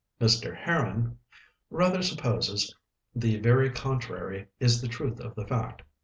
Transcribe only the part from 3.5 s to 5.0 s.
contrary is the